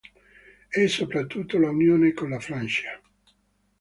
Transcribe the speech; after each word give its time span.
E 0.71 0.87
soprattutto, 0.87 1.59
l'unione 1.59 2.13
con 2.13 2.31
la 2.31 2.39
Francia. 2.39 2.99